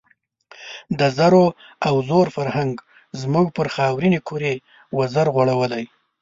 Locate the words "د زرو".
0.99-1.45